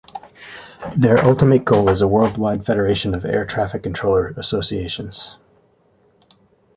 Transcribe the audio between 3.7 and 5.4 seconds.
Controllers' Associations.